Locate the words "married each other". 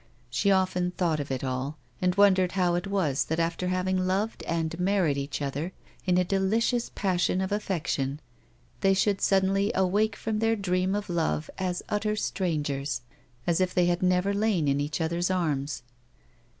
4.79-5.73